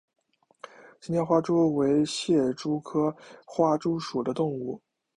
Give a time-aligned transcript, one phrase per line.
[0.99, 3.15] 新疆花蛛为蟹蛛科
[3.45, 4.81] 花蛛属的动物。